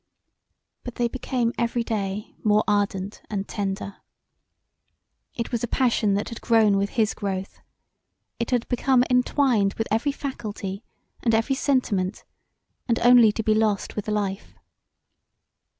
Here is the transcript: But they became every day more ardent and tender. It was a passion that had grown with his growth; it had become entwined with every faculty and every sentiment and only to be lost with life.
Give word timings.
But 0.83 0.95
they 0.95 1.07
became 1.07 1.53
every 1.59 1.83
day 1.83 2.33
more 2.43 2.63
ardent 2.67 3.21
and 3.29 3.47
tender. 3.47 3.97
It 5.35 5.51
was 5.51 5.63
a 5.63 5.67
passion 5.67 6.15
that 6.15 6.29
had 6.29 6.41
grown 6.41 6.75
with 6.77 6.89
his 6.97 7.13
growth; 7.13 7.59
it 8.39 8.49
had 8.49 8.67
become 8.67 9.03
entwined 9.11 9.75
with 9.75 9.87
every 9.91 10.11
faculty 10.11 10.83
and 11.21 11.35
every 11.35 11.53
sentiment 11.55 12.23
and 12.87 12.97
only 13.01 13.31
to 13.31 13.43
be 13.43 13.53
lost 13.53 13.95
with 13.95 14.07
life. 14.07 14.55